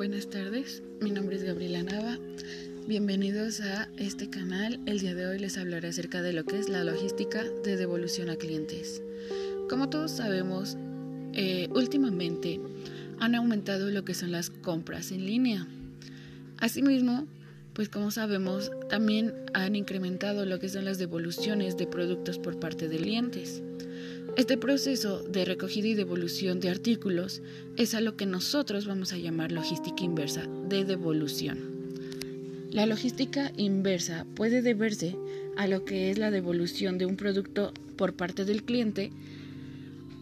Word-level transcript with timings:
Buenas 0.00 0.30
tardes, 0.30 0.82
mi 1.02 1.10
nombre 1.10 1.36
es 1.36 1.42
Gabriela 1.42 1.82
Nava. 1.82 2.18
Bienvenidos 2.88 3.60
a 3.60 3.86
este 3.98 4.30
canal. 4.30 4.80
El 4.86 5.00
día 5.00 5.14
de 5.14 5.26
hoy 5.26 5.38
les 5.38 5.58
hablaré 5.58 5.88
acerca 5.88 6.22
de 6.22 6.32
lo 6.32 6.44
que 6.44 6.58
es 6.58 6.70
la 6.70 6.84
logística 6.84 7.44
de 7.44 7.76
devolución 7.76 8.30
a 8.30 8.36
clientes. 8.36 9.02
Como 9.68 9.90
todos 9.90 10.12
sabemos, 10.12 10.78
eh, 11.34 11.68
últimamente 11.74 12.58
han 13.18 13.34
aumentado 13.34 13.90
lo 13.90 14.02
que 14.06 14.14
son 14.14 14.32
las 14.32 14.48
compras 14.48 15.12
en 15.12 15.26
línea. 15.26 15.66
Asimismo, 16.56 17.26
pues 17.74 17.90
como 17.90 18.10
sabemos, 18.10 18.70
también 18.88 19.34
han 19.52 19.76
incrementado 19.76 20.46
lo 20.46 20.58
que 20.60 20.70
son 20.70 20.86
las 20.86 20.96
devoluciones 20.96 21.76
de 21.76 21.86
productos 21.86 22.38
por 22.38 22.58
parte 22.58 22.88
de 22.88 22.96
clientes. 22.96 23.62
Este 24.36 24.56
proceso 24.56 25.22
de 25.22 25.44
recogida 25.44 25.88
y 25.88 25.94
devolución 25.94 26.60
de 26.60 26.70
artículos 26.70 27.42
es 27.76 27.94
a 27.94 28.00
lo 28.00 28.16
que 28.16 28.26
nosotros 28.26 28.86
vamos 28.86 29.12
a 29.12 29.18
llamar 29.18 29.50
logística 29.50 30.04
inversa 30.04 30.46
de 30.68 30.84
devolución. 30.84 31.58
La 32.70 32.86
logística 32.86 33.50
inversa 33.56 34.26
puede 34.36 34.62
deberse 34.62 35.16
a 35.56 35.66
lo 35.66 35.84
que 35.84 36.10
es 36.10 36.18
la 36.18 36.30
devolución 36.30 36.96
de 36.96 37.06
un 37.06 37.16
producto 37.16 37.74
por 37.96 38.14
parte 38.14 38.44
del 38.44 38.62
cliente, 38.62 39.10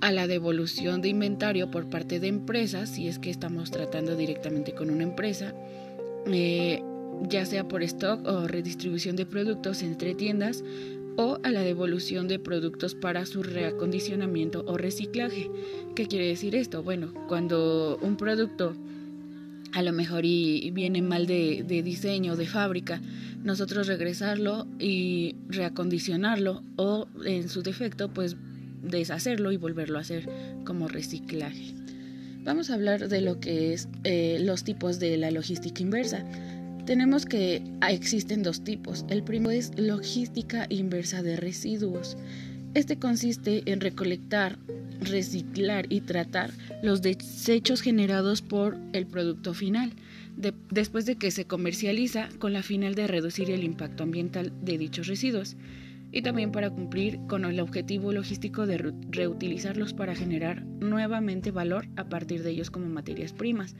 a 0.00 0.12
la 0.12 0.28
devolución 0.28 1.02
de 1.02 1.08
inventario 1.08 1.70
por 1.70 1.90
parte 1.90 2.20
de 2.20 2.28
empresas, 2.28 2.90
si 2.90 3.08
es 3.08 3.18
que 3.18 3.30
estamos 3.30 3.72
tratando 3.72 4.14
directamente 4.14 4.72
con 4.72 4.90
una 4.90 5.02
empresa, 5.02 5.52
eh, 6.26 6.80
ya 7.28 7.44
sea 7.44 7.66
por 7.66 7.82
stock 7.82 8.24
o 8.24 8.46
redistribución 8.46 9.16
de 9.16 9.26
productos 9.26 9.82
entre 9.82 10.14
tiendas, 10.14 10.62
o 11.16 11.38
a 11.42 11.50
la 11.50 11.62
devolución 11.62 12.28
de 12.28 12.38
productos 12.38 12.94
para 12.94 13.26
su 13.26 13.42
reacondicionamiento 13.42 14.64
o 14.66 14.76
reciclaje. 14.76 15.50
¿Qué 15.94 16.06
quiere 16.06 16.26
decir 16.26 16.54
esto? 16.54 16.82
Bueno, 16.82 17.12
cuando 17.28 17.98
un 18.02 18.16
producto 18.16 18.74
a 19.72 19.82
lo 19.82 19.92
mejor 19.92 20.24
y 20.24 20.70
viene 20.70 21.02
mal 21.02 21.26
de, 21.26 21.64
de 21.66 21.82
diseño, 21.82 22.36
de 22.36 22.46
fábrica, 22.46 23.00
nosotros 23.44 23.86
regresarlo 23.86 24.66
y 24.78 25.36
reacondicionarlo 25.48 26.62
o 26.76 27.06
en 27.24 27.48
su 27.48 27.62
defecto 27.62 28.08
pues 28.08 28.36
deshacerlo 28.82 29.52
y 29.52 29.56
volverlo 29.56 29.98
a 29.98 30.02
hacer 30.02 30.28
como 30.64 30.88
reciclaje. 30.88 31.74
Vamos 32.44 32.70
a 32.70 32.74
hablar 32.74 33.08
de 33.08 33.20
lo 33.20 33.40
que 33.40 33.72
es 33.72 33.88
eh, 34.04 34.38
los 34.40 34.64
tipos 34.64 34.98
de 35.00 35.16
la 35.16 35.30
logística 35.30 35.82
inversa 35.82 36.24
tenemos 36.86 37.26
que 37.26 37.62
ah, 37.80 37.90
existen 37.90 38.42
dos 38.42 38.64
tipos. 38.64 39.04
El 39.08 39.22
primero 39.24 39.50
es 39.50 39.76
logística 39.76 40.66
inversa 40.70 41.22
de 41.22 41.36
residuos. 41.36 42.16
Este 42.74 42.98
consiste 42.98 43.62
en 43.70 43.80
recolectar, 43.80 44.58
reciclar 45.00 45.86
y 45.88 46.00
tratar 46.02 46.52
los 46.82 47.02
desechos 47.02 47.82
generados 47.82 48.40
por 48.40 48.78
el 48.92 49.06
producto 49.06 49.52
final, 49.52 49.92
después 50.70 51.06
de 51.06 51.16
que 51.16 51.30
se 51.30 51.46
comercializa 51.46 52.28
con 52.38 52.52
la 52.52 52.62
final 52.62 52.94
de 52.94 53.06
reducir 53.06 53.50
el 53.50 53.64
impacto 53.64 54.04
ambiental 54.04 54.52
de 54.62 54.78
dichos 54.78 55.08
residuos 55.08 55.56
y 56.12 56.22
también 56.22 56.52
para 56.52 56.70
cumplir 56.70 57.18
con 57.28 57.44
el 57.44 57.60
objetivo 57.60 58.12
logístico 58.12 58.66
de 58.66 58.78
reutilizarlos 59.10 59.92
para 59.92 60.14
generar 60.14 60.64
nuevamente 60.64 61.50
valor 61.50 61.88
a 61.96 62.08
partir 62.08 62.42
de 62.42 62.50
ellos 62.50 62.70
como 62.70 62.88
materias 62.88 63.32
primas 63.32 63.76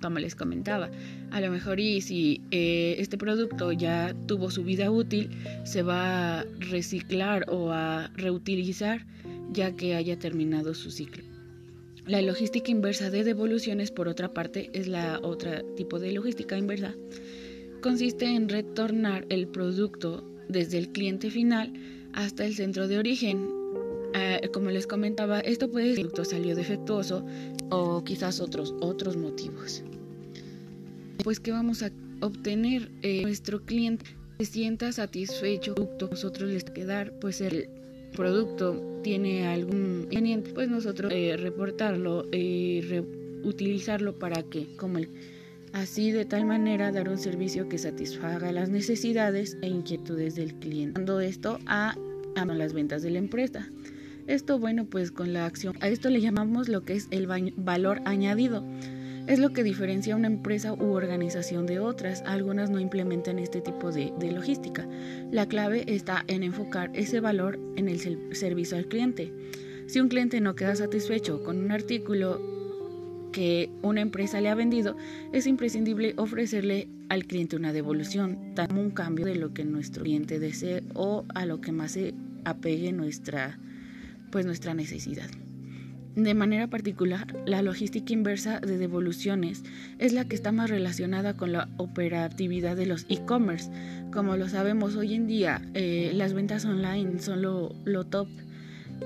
como 0.00 0.18
les 0.18 0.34
comentaba. 0.34 0.90
A 1.30 1.40
lo 1.40 1.50
mejor 1.50 1.80
y 1.80 2.00
si 2.00 2.42
eh, 2.50 2.96
este 2.98 3.18
producto 3.18 3.72
ya 3.72 4.14
tuvo 4.26 4.50
su 4.50 4.64
vida 4.64 4.90
útil, 4.90 5.30
se 5.64 5.82
va 5.82 6.40
a 6.40 6.44
reciclar 6.70 7.46
o 7.48 7.72
a 7.72 8.10
reutilizar 8.14 9.06
ya 9.50 9.74
que 9.74 9.94
haya 9.94 10.18
terminado 10.18 10.74
su 10.74 10.90
ciclo. 10.90 11.24
La 12.06 12.22
logística 12.22 12.70
inversa 12.70 13.10
de 13.10 13.24
devoluciones, 13.24 13.90
por 13.90 14.08
otra 14.08 14.32
parte, 14.32 14.70
es 14.72 14.88
la 14.88 15.20
otra 15.22 15.62
tipo 15.76 15.98
de 15.98 16.12
logística 16.12 16.56
inversa. 16.56 16.94
Consiste 17.82 18.24
en 18.24 18.48
retornar 18.48 19.26
el 19.28 19.48
producto 19.48 20.24
desde 20.48 20.78
el 20.78 20.88
cliente 20.88 21.30
final 21.30 21.72
hasta 22.12 22.44
el 22.44 22.54
centro 22.54 22.88
de 22.88 22.98
origen. 22.98 23.48
Ah, 24.14 24.40
como 24.52 24.70
les 24.70 24.86
comentaba, 24.86 25.40
esto 25.40 25.70
puede 25.70 25.86
ser 25.88 25.94
que 25.94 26.00
el 26.00 26.08
producto 26.08 26.30
salió 26.30 26.56
defectuoso 26.56 27.24
o 27.70 28.02
quizás 28.04 28.40
otros, 28.40 28.74
otros 28.80 29.16
motivos. 29.16 29.82
Pues 31.22 31.40
que 31.40 31.52
vamos 31.52 31.82
a 31.82 31.90
obtener 32.20 32.90
eh, 33.02 33.22
nuestro 33.22 33.60
cliente 33.64 34.04
se 34.38 34.44
sienta 34.46 34.92
satisfecho, 34.92 35.74
nosotros 36.10 36.50
les 36.50 36.64
quedar 36.64 37.12
pues 37.18 37.40
el 37.40 37.68
producto 38.14 39.00
tiene 39.02 39.48
algún 39.48 40.02
inconveniente, 40.02 40.52
pues 40.52 40.68
nosotros 40.68 41.12
eh, 41.12 41.36
reportarlo 41.36 42.24
y 42.32 42.80
reutilizarlo 42.82 44.18
para 44.18 44.44
que 44.44 44.66
como 44.76 44.98
el 44.98 45.08
así 45.72 46.10
de 46.10 46.24
tal 46.24 46.46
manera 46.46 46.92
dar 46.92 47.08
un 47.08 47.18
servicio 47.18 47.68
que 47.68 47.78
satisfaga 47.78 48.52
las 48.52 48.68
necesidades 48.68 49.56
e 49.62 49.68
inquietudes 49.68 50.34
del 50.34 50.54
cliente, 50.54 51.00
dando 51.00 51.20
esto 51.20 51.58
a, 51.66 51.96
las 52.34 52.72
ventas 52.72 53.02
de 53.02 53.10
la 53.10 53.18
empresa. 53.18 53.68
Esto, 54.26 54.58
bueno, 54.58 54.84
pues 54.84 55.10
con 55.10 55.32
la 55.32 55.46
acción, 55.46 55.76
a 55.80 55.88
esto 55.88 56.08
le 56.10 56.20
llamamos 56.20 56.68
lo 56.68 56.84
que 56.84 56.94
es 56.94 57.08
el 57.10 57.26
valor 57.56 58.00
añadido. 58.04 58.64
Es 59.26 59.38
lo 59.38 59.52
que 59.52 59.62
diferencia 59.62 60.16
una 60.16 60.28
empresa 60.28 60.72
u 60.72 60.92
organización 60.92 61.66
de 61.66 61.80
otras. 61.80 62.22
Algunas 62.26 62.70
no 62.70 62.78
implementan 62.80 63.38
este 63.38 63.60
tipo 63.60 63.90
de 63.90 64.32
logística. 64.32 64.86
La 65.30 65.46
clave 65.46 65.84
está 65.86 66.24
en 66.28 66.42
enfocar 66.42 66.90
ese 66.94 67.20
valor 67.20 67.58
en 67.76 67.88
el 67.88 68.00
servicio 68.34 68.78
al 68.78 68.86
cliente. 68.86 69.32
Si 69.86 70.00
un 70.00 70.08
cliente 70.08 70.40
no 70.40 70.54
queda 70.54 70.76
satisfecho 70.76 71.42
con 71.42 71.58
un 71.58 71.72
artículo 71.72 72.57
que 73.32 73.70
una 73.82 74.00
empresa 74.00 74.40
le 74.40 74.48
ha 74.48 74.54
vendido, 74.54 74.96
es 75.32 75.46
imprescindible 75.46 76.14
ofrecerle 76.16 76.88
al 77.08 77.24
cliente 77.24 77.56
una 77.56 77.72
devolución, 77.72 78.54
como 78.68 78.80
un 78.80 78.90
cambio 78.90 79.26
de 79.26 79.36
lo 79.36 79.52
que 79.54 79.64
nuestro 79.64 80.02
cliente 80.02 80.38
desee 80.38 80.82
o 80.94 81.24
a 81.34 81.46
lo 81.46 81.60
que 81.60 81.72
más 81.72 81.92
se 81.92 82.14
apegue 82.44 82.92
nuestra 82.92 83.58
pues 84.30 84.46
nuestra 84.46 84.74
necesidad. 84.74 85.28
De 86.16 86.34
manera 86.34 86.66
particular, 86.66 87.32
la 87.46 87.62
logística 87.62 88.12
inversa 88.12 88.58
de 88.58 88.76
devoluciones 88.76 89.62
es 89.98 90.12
la 90.12 90.24
que 90.24 90.34
está 90.34 90.50
más 90.50 90.68
relacionada 90.68 91.34
con 91.34 91.52
la 91.52 91.68
operatividad 91.76 92.76
de 92.76 92.86
los 92.86 93.06
e-commerce. 93.08 93.70
Como 94.12 94.36
lo 94.36 94.48
sabemos 94.48 94.96
hoy 94.96 95.14
en 95.14 95.28
día, 95.28 95.62
eh, 95.74 96.10
las 96.14 96.32
ventas 96.32 96.64
online 96.64 97.20
son 97.20 97.42
lo, 97.42 97.72
lo 97.84 98.04
top, 98.04 98.28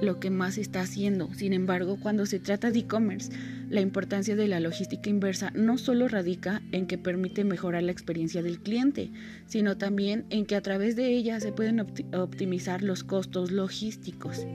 lo 0.00 0.20
que 0.20 0.30
más 0.30 0.54
se 0.54 0.62
está 0.62 0.80
haciendo. 0.80 1.28
Sin 1.34 1.52
embargo, 1.52 1.98
cuando 2.00 2.24
se 2.24 2.38
trata 2.38 2.70
de 2.70 2.78
e-commerce, 2.78 3.30
la 3.72 3.80
importancia 3.80 4.36
de 4.36 4.48
la 4.48 4.60
logística 4.60 5.08
inversa 5.08 5.50
no 5.54 5.78
solo 5.78 6.06
radica 6.06 6.60
en 6.72 6.86
que 6.86 6.98
permite 6.98 7.42
mejorar 7.42 7.82
la 7.82 7.90
experiencia 7.90 8.42
del 8.42 8.60
cliente, 8.60 9.10
sino 9.46 9.78
también 9.78 10.26
en 10.28 10.44
que 10.44 10.56
a 10.56 10.60
través 10.60 10.94
de 10.94 11.08
ella 11.08 11.40
se 11.40 11.52
pueden 11.52 11.80
optimizar 11.80 12.82
los 12.82 13.02
costos 13.02 13.50
logísticos. 13.50 14.46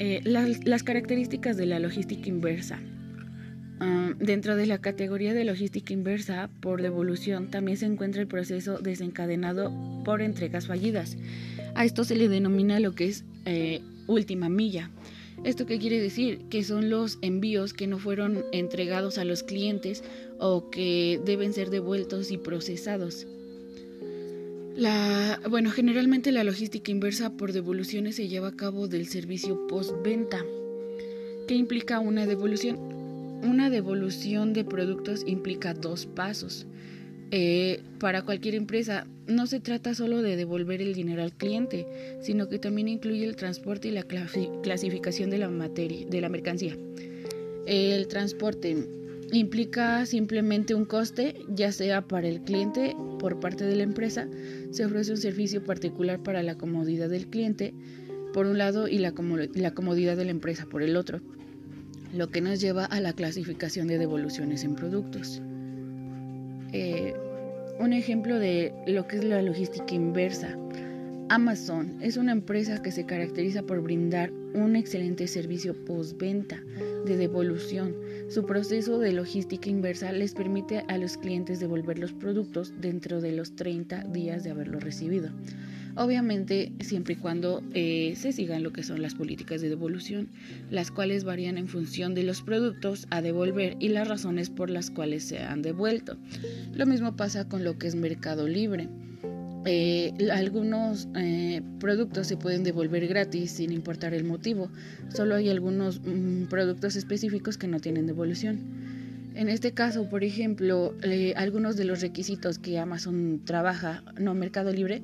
Eh, 0.00 0.20
las, 0.24 0.82
características 0.82 1.56
de 1.56 1.66
la 1.66 1.78
logística 1.78 2.28
inversa. 2.28 2.80
Ah, 3.78 4.10
dentro 4.18 4.56
de 4.56 4.66
la 4.66 4.78
categoría 4.78 5.32
de 5.32 5.44
logística 5.44 5.92
inversa 5.92 6.50
por 6.58 6.82
devolución 6.82 7.48
también 7.52 7.76
se 7.76 7.86
encuentra 7.86 8.22
el 8.22 8.26
proceso 8.26 8.78
desencadenado 8.78 9.72
por 10.04 10.20
entregas 10.20 10.66
fallidas. 10.66 11.16
A 11.76 11.84
esto 11.84 12.02
se 12.02 12.16
le 12.16 12.28
denomina 12.28 12.80
lo 12.80 12.90
que 12.90 13.06
es 13.06 13.24
eh, 13.44 13.82
última 14.08 14.48
milla. 14.48 14.90
¿Esto 15.44 15.66
qué 15.66 15.78
quiere 15.78 16.00
decir? 16.00 16.40
Que 16.50 16.64
son 16.64 16.90
los 16.90 17.18
envíos 17.22 17.72
que 17.72 17.86
no 17.86 17.98
fueron 17.98 18.44
entregados 18.52 19.18
a 19.18 19.24
los 19.24 19.42
clientes 19.42 20.02
o 20.38 20.70
que 20.70 21.20
deben 21.24 21.52
ser 21.52 21.70
devueltos 21.70 22.30
y 22.30 22.38
procesados. 22.38 23.26
La, 24.76 25.40
bueno, 25.48 25.70
generalmente 25.70 26.32
la 26.32 26.44
logística 26.44 26.90
inversa 26.90 27.36
por 27.36 27.52
devoluciones 27.52 28.16
se 28.16 28.28
lleva 28.28 28.48
a 28.48 28.56
cabo 28.56 28.88
del 28.88 29.06
servicio 29.06 29.66
postventa. 29.68 30.44
¿Qué 31.48 31.54
implica 31.54 32.00
una 32.00 32.26
devolución? 32.26 32.76
Una 33.42 33.70
devolución 33.70 34.52
de 34.52 34.64
productos 34.64 35.22
implica 35.26 35.72
dos 35.72 36.06
pasos. 36.06 36.66
Eh, 37.30 37.82
para 37.98 38.22
cualquier 38.22 38.54
empresa 38.54 39.06
no 39.26 39.46
se 39.46 39.58
trata 39.58 39.94
solo 39.94 40.22
de 40.22 40.36
devolver 40.36 40.80
el 40.80 40.94
dinero 40.94 41.22
al 41.22 41.32
cliente, 41.32 41.86
sino 42.20 42.48
que 42.48 42.58
también 42.58 42.88
incluye 42.88 43.24
el 43.24 43.36
transporte 43.36 43.88
y 43.88 43.90
la 43.90 44.04
clasificación 44.04 45.30
de 45.30 45.38
la 45.38 45.48
materia, 45.48 46.06
de 46.06 46.20
la 46.20 46.28
mercancía. 46.28 46.76
El 47.66 48.06
transporte 48.06 48.76
implica 49.32 50.06
simplemente 50.06 50.74
un 50.74 50.84
coste, 50.84 51.34
ya 51.48 51.72
sea 51.72 52.06
para 52.06 52.28
el 52.28 52.42
cliente 52.42 52.94
por 53.18 53.40
parte 53.40 53.64
de 53.64 53.74
la 53.74 53.82
empresa, 53.82 54.28
se 54.70 54.84
ofrece 54.84 55.10
un 55.10 55.16
servicio 55.16 55.64
particular 55.64 56.22
para 56.22 56.44
la 56.44 56.56
comodidad 56.56 57.08
del 57.08 57.26
cliente 57.26 57.74
por 58.32 58.46
un 58.46 58.58
lado 58.58 58.86
y 58.86 58.98
la, 58.98 59.12
comodidad 59.12 60.16
de 60.16 60.24
la 60.26 60.30
empresa 60.30 60.66
por 60.66 60.82
el 60.82 60.96
otro, 60.96 61.20
lo 62.14 62.28
que 62.28 62.40
nos 62.40 62.60
lleva 62.60 62.84
a 62.84 63.00
la 63.00 63.14
clasificación 63.14 63.88
de 63.88 63.98
devoluciones 63.98 64.62
en 64.62 64.74
productos. 64.74 65.42
Eh, 66.72 67.14
un 67.78 67.92
ejemplo 67.92 68.38
de 68.38 68.72
lo 68.86 69.06
que 69.06 69.16
es 69.16 69.24
la 69.24 69.42
logística 69.42 69.94
inversa. 69.94 70.56
Amazon 71.28 71.98
es 72.00 72.16
una 72.16 72.32
empresa 72.32 72.82
que 72.82 72.92
se 72.92 73.04
caracteriza 73.04 73.62
por 73.62 73.82
brindar 73.82 74.30
un 74.54 74.76
excelente 74.76 75.26
servicio 75.26 75.74
postventa 75.74 76.62
de 77.04 77.16
devolución. 77.16 77.96
Su 78.28 78.44
proceso 78.44 78.98
de 78.98 79.12
logística 79.12 79.70
inversa 79.70 80.10
les 80.10 80.34
permite 80.34 80.84
a 80.88 80.98
los 80.98 81.16
clientes 81.16 81.60
devolver 81.60 81.98
los 81.98 82.12
productos 82.12 82.72
dentro 82.80 83.20
de 83.20 83.32
los 83.32 83.54
30 83.54 84.04
días 84.04 84.42
de 84.42 84.50
haberlo 84.50 84.80
recibido. 84.80 85.30
Obviamente, 85.94 86.72
siempre 86.80 87.14
y 87.14 87.16
cuando 87.16 87.62
eh, 87.72 88.14
se 88.16 88.32
sigan 88.32 88.62
lo 88.62 88.72
que 88.72 88.82
son 88.82 89.00
las 89.00 89.14
políticas 89.14 89.62
de 89.62 89.68
devolución, 89.68 90.28
las 90.70 90.90
cuales 90.90 91.24
varían 91.24 91.56
en 91.56 91.68
función 91.68 92.14
de 92.14 92.24
los 92.24 92.42
productos 92.42 93.06
a 93.10 93.22
devolver 93.22 93.76
y 93.78 93.88
las 93.88 94.08
razones 94.08 94.50
por 94.50 94.70
las 94.70 94.90
cuales 94.90 95.22
se 95.22 95.38
han 95.38 95.62
devuelto. 95.62 96.18
Lo 96.72 96.84
mismo 96.84 97.16
pasa 97.16 97.48
con 97.48 97.64
lo 97.64 97.78
que 97.78 97.86
es 97.86 97.94
Mercado 97.94 98.46
Libre. 98.48 98.88
Eh, 99.68 100.12
algunos 100.32 101.08
eh, 101.16 101.60
productos 101.80 102.28
se 102.28 102.36
pueden 102.36 102.62
devolver 102.62 103.08
gratis 103.08 103.50
sin 103.50 103.72
importar 103.72 104.14
el 104.14 104.22
motivo. 104.22 104.70
Solo 105.12 105.34
hay 105.34 105.48
algunos 105.48 106.00
mm, 106.00 106.44
productos 106.44 106.94
específicos 106.94 107.58
que 107.58 107.66
no 107.66 107.80
tienen 107.80 108.06
devolución. 108.06 108.60
En 109.34 109.48
este 109.48 109.72
caso, 109.72 110.08
por 110.08 110.22
ejemplo, 110.22 110.94
eh, 111.02 111.34
algunos 111.36 111.76
de 111.76 111.84
los 111.84 112.00
requisitos 112.00 112.60
que 112.60 112.78
Amazon 112.78 113.42
trabaja, 113.44 114.04
no 114.18 114.34
Mercado 114.34 114.72
Libre, 114.72 115.02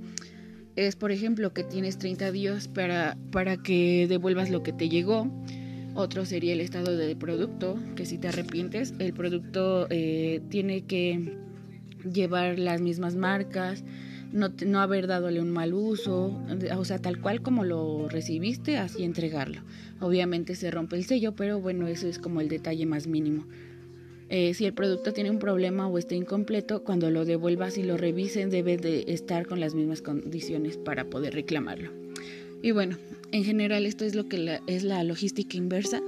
es 0.77 0.95
por 0.95 1.11
ejemplo 1.11 1.53
que 1.53 1.65
tienes 1.65 1.99
30 1.99 2.31
días 2.31 2.69
para, 2.69 3.19
para 3.33 3.57
que 3.57 4.07
devuelvas 4.09 4.49
lo 4.49 4.63
que 4.63 4.73
te 4.73 4.89
llegó. 4.89 5.29
Otro 5.95 6.25
sería 6.25 6.53
el 6.53 6.61
estado 6.61 6.97
del 6.97 7.17
producto, 7.17 7.79
que 7.97 8.07
si 8.07 8.17
te 8.17 8.29
arrepientes, 8.29 8.95
el 9.01 9.13
producto 9.13 9.87
tiene 9.89 10.87
que 10.87 11.37
llevar 12.11 12.59
las 12.59 12.81
mismas 12.81 13.15
marcas, 13.15 13.85
no, 14.33 14.51
no 14.65 14.81
haber 14.81 15.07
dadole 15.07 15.41
un 15.41 15.51
mal 15.51 15.75
uso, 15.75 16.39
o 16.77 16.85
sea, 16.85 16.99
tal 16.99 17.21
cual 17.21 17.43
como 17.43 17.65
lo 17.65 18.09
recibiste, 18.09 18.79
así 18.79 19.05
entregarlo. 19.05 19.61
Obviamente 20.01 20.55
se 20.55 20.71
rompe 20.71 20.97
el 20.97 21.05
sello, 21.05 21.33
pero 21.33 21.61
bueno, 21.61 21.87
eso 21.87 22.09
es 22.09 22.19
como 22.19 22.41
el 22.41 22.49
detalle 22.49 22.87
más 22.87 23.07
mínimo. 23.07 23.47
Eh, 24.29 24.55
si 24.55 24.65
el 24.65 24.73
producto 24.73 25.13
tiene 25.13 25.31
un 25.31 25.39
problema 25.39 25.87
o 25.89 25.99
está 25.99 26.15
incompleto, 26.15 26.85
cuando 26.85 27.11
lo 27.11 27.25
devuelvas 27.25 27.77
y 27.77 27.83
lo 27.83 27.99
revisen 27.99 28.49
debe 28.49 28.79
de 28.79 29.05
estar 29.09 29.47
con 29.47 29.61
las 29.61 29.75
mismas 29.75 30.01
condiciones 30.01 30.79
para 30.79 31.05
poder 31.05 31.35
reclamarlo. 31.35 31.91
Y 32.63 32.71
bueno, 32.71 32.97
en 33.31 33.45
general 33.45 33.85
esto 33.85 34.05
es 34.05 34.15
lo 34.15 34.29
que 34.29 34.61
es 34.67 34.85
la 34.85 35.05
logística 35.05 35.57
inversa 35.57 36.01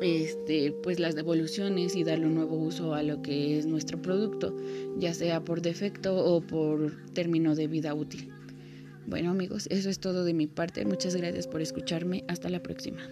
este, 0.00 0.72
pues 0.82 0.98
las 0.98 1.14
devoluciones 1.14 1.94
y 1.96 2.04
darle 2.04 2.26
un 2.26 2.34
nuevo 2.34 2.56
uso 2.56 2.94
a 2.94 3.02
lo 3.02 3.22
que 3.22 3.58
es 3.58 3.66
nuestro 3.66 4.00
producto, 4.00 4.56
ya 4.98 5.14
sea 5.14 5.44
por 5.44 5.62
defecto 5.62 6.16
o 6.16 6.40
por 6.40 6.92
término 7.12 7.54
de 7.54 7.66
vida 7.66 7.94
útil. 7.94 8.30
Bueno 9.06 9.30
amigos, 9.30 9.66
eso 9.70 9.90
es 9.90 9.98
todo 9.98 10.24
de 10.24 10.34
mi 10.34 10.46
parte. 10.46 10.84
Muchas 10.84 11.14
gracias 11.14 11.46
por 11.46 11.60
escucharme. 11.60 12.24
Hasta 12.28 12.48
la 12.48 12.62
próxima. 12.62 13.02